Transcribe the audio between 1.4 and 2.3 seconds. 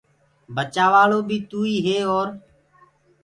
توئيٚ هي اور